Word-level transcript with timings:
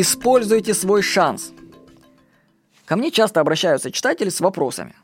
Используйте 0.00 0.74
свой 0.74 1.02
шанс. 1.02 1.52
Ко 2.84 2.94
мне 2.94 3.10
часто 3.10 3.40
обращаются 3.40 3.90
читатели 3.90 4.28
с 4.28 4.38
вопросами. 4.38 4.94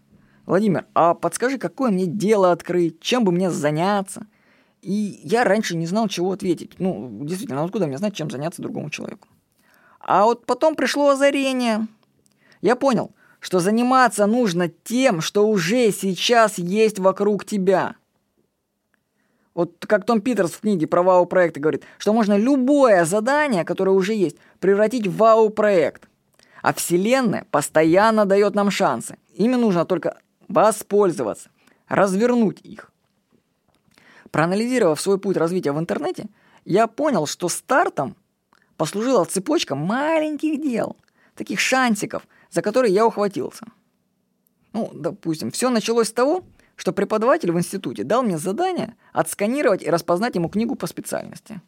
Владимир, 0.47 0.87
а 0.95 1.15
подскажи, 1.15 1.59
какое 1.59 1.91
мне 1.91 2.07
дело 2.07 2.53
открыть, 2.53 3.01
чем 3.01 3.25
бы 3.25 3.33
мне 3.33 3.51
заняться? 3.51 4.29
И 4.83 5.21
я 5.25 5.43
раньше 5.43 5.75
не 5.75 5.87
знал, 5.87 6.07
чего 6.07 6.31
ответить. 6.31 6.79
Ну, 6.79 7.11
действительно, 7.25 7.65
откуда 7.65 7.89
мне 7.89 7.99
знать, 7.99 8.15
чем 8.15 8.31
заняться 8.31 8.63
другому 8.63 8.89
человеку? 8.89 9.27
А 9.99 10.27
вот 10.27 10.47
потом 10.47 10.77
пришло 10.77 11.09
озарение. 11.09 11.89
Я 12.63 12.77
понял, 12.77 13.11
что 13.41 13.59
заниматься 13.59 14.27
нужно 14.27 14.69
тем, 14.69 15.21
что 15.23 15.49
уже 15.49 15.91
сейчас 15.91 16.57
есть 16.57 17.01
вокруг 17.01 17.45
тебя. 17.45 17.97
Вот 19.55 19.87
как 19.87 20.05
Том 20.05 20.21
Питерс 20.21 20.53
в 20.53 20.61
книге 20.61 20.87
про 20.87 21.03
вау-проекты 21.03 21.61
говорит, 21.61 21.85
что 21.99 22.13
можно 22.13 22.37
любое 22.37 23.05
задание, 23.05 23.65
которое 23.65 23.93
уже 23.93 24.15
есть, 24.15 24.37
превратить 24.59 25.07
в 25.07 25.17
вау-проект. 25.17 26.09
А 26.63 26.75
Вселенная 26.75 27.47
постоянно 27.51 28.25
дает 28.27 28.55
нам 28.55 28.71
шансы. 28.71 29.17
Ими 29.35 29.55
нужно 29.55 29.85
только 29.85 30.19
воспользоваться, 30.49 31.51
развернуть 31.89 32.61
их. 32.63 32.91
Проанализировав 34.31 35.01
свой 35.01 35.19
путь 35.19 35.37
развития 35.37 35.73
в 35.73 35.79
интернете, 35.79 36.27
я 36.65 36.89
понял, 36.89 37.27
что 37.27 37.49
стартом 37.49 38.17
послужила 38.77 39.25
цепочка 39.25 39.77
маленьких 39.77 40.61
дел, 40.61 40.97
таких 41.37 41.61
шансиков, 41.61 42.27
за 42.51 42.63
которые 42.63 42.93
я 42.93 43.07
ухватился. 43.07 43.67
Ну, 44.73 44.91
допустим, 44.93 45.53
все 45.53 45.71
началось 45.71 46.09
с 46.09 46.13
того, 46.13 46.43
что 46.77 46.93
преподаватель 46.93 47.53
в 47.53 47.59
институте 47.59 48.05
дал 48.05 48.23
мне 48.23 48.39
задание 48.39 48.97
отсканировать 49.13 49.83
и 49.83 49.91
распознать 49.91 50.35
ему 50.35 50.49
книгу 50.49 50.75
по 50.75 50.87
специальности. 50.87 51.61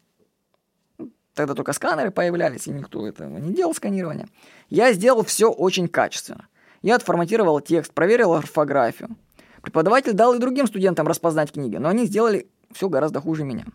Тогда 1.33 1.53
только 1.53 1.73
сканеры 1.73 2.09
появлялись, 2.09 2.67
и 2.67 2.71
никто 2.71 3.07
этого 3.07 3.37
не 3.37 3.53
делал 3.53 3.73
сканирования. 3.75 4.27
Я 4.69 4.91
сделал 4.93 5.23
все 5.23 5.51
очень 5.51 5.87
качественно. 5.87 6.47
Я 6.81 6.95
отформатировал 6.95 7.59
текст, 7.59 7.93
проверил 7.93 8.33
орфографию. 8.33 9.15
Преподаватель 9.61 10.13
дал 10.13 10.33
и 10.33 10.39
другим 10.39 10.65
студентам 10.65 11.07
распознать 11.07 11.51
книги, 11.51 11.75
но 11.77 11.89
они 11.89 12.05
сделали 12.05 12.47
все 12.71 12.89
гораздо 12.89 13.21
хуже 13.21 13.43
меня. 13.43 13.65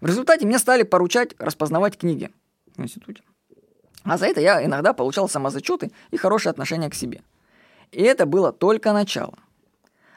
В 0.00 0.06
результате 0.06 0.46
мне 0.46 0.58
стали 0.58 0.82
поручать 0.82 1.34
распознавать 1.38 1.96
книги 1.96 2.30
в 2.76 2.82
институте. 2.82 3.22
А 4.04 4.18
за 4.18 4.26
это 4.26 4.40
я 4.40 4.64
иногда 4.64 4.92
получал 4.92 5.28
самозачеты 5.28 5.92
и 6.10 6.16
хорошее 6.16 6.50
отношение 6.50 6.90
к 6.90 6.94
себе. 6.94 7.22
И 7.92 8.02
это 8.02 8.26
было 8.26 8.52
только 8.52 8.92
начало. 8.92 9.38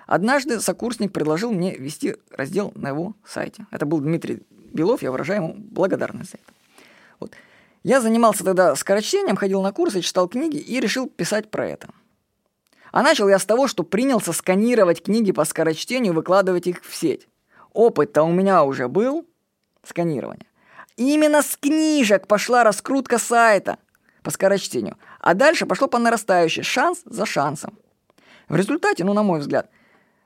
Однажды 0.05 0.59
сокурсник 0.59 1.11
предложил 1.11 1.51
мне 1.51 1.75
вести 1.75 2.15
раздел 2.29 2.71
на 2.75 2.89
его 2.89 3.15
сайте. 3.25 3.65
Это 3.71 3.85
был 3.85 3.99
Дмитрий 3.99 4.43
Белов, 4.49 5.01
я 5.01 5.11
выражаю 5.11 5.43
ему 5.43 5.55
благодарность 5.57 6.31
за 6.31 6.37
это. 6.37 6.53
Вот. 7.19 7.31
Я 7.83 8.01
занимался 8.01 8.43
тогда 8.43 8.75
скорочтением, 8.75 9.35
ходил 9.35 9.61
на 9.61 9.71
курсы, 9.71 10.01
читал 10.01 10.27
книги 10.27 10.57
и 10.57 10.79
решил 10.79 11.07
писать 11.07 11.49
про 11.49 11.67
это. 11.67 11.89
А 12.91 13.03
начал 13.03 13.27
я 13.27 13.39
с 13.39 13.45
того, 13.45 13.67
что 13.67 13.83
принялся 13.83 14.31
сканировать 14.31 15.03
книги 15.03 15.31
по 15.31 15.43
скорочтению 15.45 16.13
и 16.13 16.15
выкладывать 16.15 16.67
их 16.67 16.83
в 16.83 16.95
сеть. 16.95 17.27
Опыт-то 17.73 18.23
у 18.23 18.31
меня 18.31 18.63
уже 18.63 18.87
был, 18.87 19.27
сканирование. 19.83 20.47
именно 20.95 21.41
с 21.41 21.57
книжек 21.57 22.27
пошла 22.27 22.63
раскрутка 22.63 23.17
сайта 23.17 23.79
по 24.23 24.31
скорочтению. 24.31 24.97
А 25.19 25.33
дальше 25.33 25.65
пошло 25.65 25.87
по 25.87 25.99
нарастающей, 25.99 26.63
шанс 26.63 27.01
за 27.05 27.25
шансом. 27.25 27.77
В 28.47 28.55
результате, 28.55 29.03
ну 29.03 29.13
на 29.13 29.23
мой 29.23 29.39
взгляд, 29.39 29.69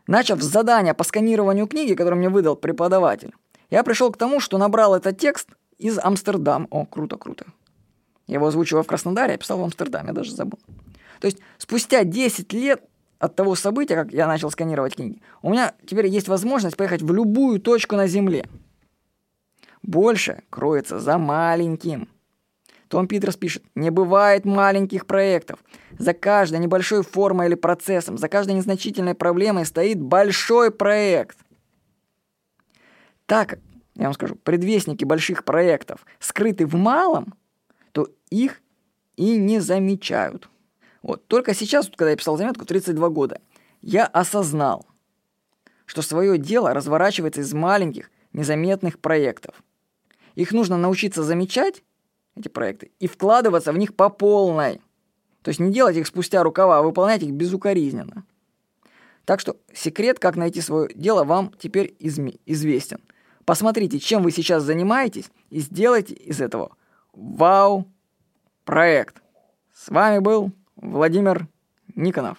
начав 0.09 0.41
с 0.41 0.45
задания 0.45 0.93
по 0.93 1.03
сканированию 1.03 1.67
книги, 1.67 1.93
которое 1.93 2.15
мне 2.15 2.29
выдал 2.29 2.55
преподаватель, 2.55 3.33
я 3.69 3.83
пришел 3.83 4.11
к 4.11 4.17
тому, 4.17 4.39
что 4.39 4.57
набрал 4.57 4.95
этот 4.95 5.17
текст 5.17 5.49
из 5.77 5.99
Амстердама. 5.99 6.67
О, 6.71 6.85
круто, 6.85 7.17
круто. 7.17 7.45
Я 8.27 8.35
его 8.35 8.47
озвучивал 8.47 8.83
в 8.83 8.87
Краснодаре, 8.87 9.33
я 9.33 9.37
писал 9.37 9.59
в 9.59 9.63
Амстердаме, 9.63 10.09
я 10.09 10.13
даже 10.13 10.31
забыл. 10.31 10.59
То 11.19 11.27
есть 11.27 11.37
спустя 11.57 12.03
10 12.03 12.51
лет 12.53 12.83
от 13.19 13.35
того 13.35 13.55
события, 13.55 13.95
как 13.95 14.11
я 14.11 14.27
начал 14.27 14.49
сканировать 14.49 14.95
книги, 14.95 15.21
у 15.41 15.51
меня 15.51 15.73
теперь 15.85 16.07
есть 16.07 16.27
возможность 16.27 16.77
поехать 16.77 17.01
в 17.01 17.13
любую 17.13 17.59
точку 17.59 17.95
на 17.95 18.07
Земле. 18.07 18.47
Больше 19.83 20.43
кроется 20.49 20.99
за 20.99 21.17
маленьким. 21.17 22.09
Том 22.89 23.07
Питерс 23.07 23.37
пишет, 23.37 23.63
не 23.75 23.91
бывает 23.91 24.45
маленьких 24.45 25.05
проектов. 25.05 25.59
За 25.99 26.15
каждой 26.15 26.59
небольшой 26.59 27.03
формой 27.03 27.47
или 27.47 27.55
процессом, 27.55 28.17
за 28.17 28.27
каждой 28.27 28.55
незначительной 28.55 29.13
проблемой 29.13 29.65
стоит 29.65 30.01
большой 30.01 30.71
проект. 30.71 31.37
Так, 33.27 33.59
я 33.93 34.05
вам 34.05 34.13
скажу, 34.13 34.35
предвестники 34.35 35.05
больших 35.05 35.43
проектов 35.43 36.03
скрыты 36.17 36.65
в 36.65 36.73
малом, 36.73 37.35
то 37.91 38.09
их 38.31 38.59
и 39.17 39.37
не 39.37 39.59
замечают. 39.59 40.49
Вот. 41.03 41.27
Только 41.27 41.53
сейчас, 41.53 41.89
когда 41.89 42.09
я 42.09 42.17
писал 42.17 42.37
заметку, 42.37 42.65
32 42.65 43.09
года, 43.09 43.39
я 43.81 44.07
осознал, 44.07 44.87
что 45.85 46.01
свое 46.01 46.39
дело 46.39 46.73
разворачивается 46.73 47.41
из 47.41 47.53
маленьких, 47.53 48.09
незаметных 48.33 48.97
проектов. 48.97 49.63
Их 50.33 50.53
нужно 50.53 50.77
научиться 50.77 51.23
замечать, 51.23 51.83
эти 52.35 52.47
проекты, 52.47 52.91
и 52.99 53.07
вкладываться 53.07 53.71
в 53.73 53.77
них 53.77 53.95
по 53.95 54.09
полной. 54.09 54.81
То 55.41 55.49
есть 55.49 55.59
не 55.59 55.71
делать 55.71 55.95
их 55.97 56.07
спустя 56.07 56.43
рукава, 56.43 56.79
а 56.79 56.81
выполнять 56.81 57.23
их 57.23 57.31
безукоризненно. 57.31 58.25
Так 59.25 59.39
что 59.39 59.57
секрет, 59.73 60.19
как 60.19 60.35
найти 60.35 60.61
свое 60.61 60.89
дело, 60.93 61.23
вам 61.23 61.53
теперь 61.59 61.95
изме- 61.99 62.39
известен. 62.45 62.99
Посмотрите, 63.45 63.99
чем 63.99 64.21
вы 64.23 64.31
сейчас 64.31 64.63
занимаетесь, 64.63 65.31
и 65.49 65.59
сделайте 65.59 66.13
из 66.13 66.41
этого 66.41 66.75
вау-проект. 67.13 67.81
С 69.73 69.89
вами 69.89 70.19
был 70.19 70.51
Владимир 70.75 71.47
Никонов. 71.95 72.37